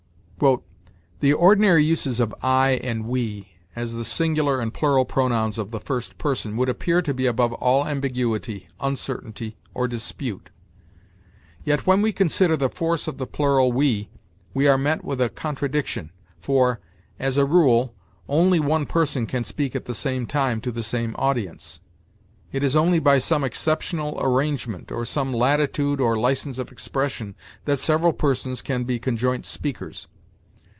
[1.19, 5.79] "The ordinary uses of 'I' and 'we,' as the singular and plural pronouns of the
[5.79, 10.49] first person, would appear to be above all ambiguity, uncertainty, or dispute.
[11.63, 14.09] Yet when we consider the force of the plural 'we,'
[14.55, 16.09] we are met with a contradiction;
[16.39, 16.79] for,
[17.19, 17.93] as a rule,
[18.27, 21.81] only one person can speak at the same time to the same audience.
[22.51, 27.77] It is only by some exceptional arrangement, or some latitude or license of expression, that
[27.77, 30.07] several persons can be conjoint speakers.